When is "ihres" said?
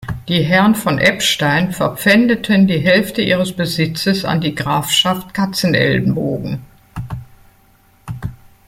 3.21-3.55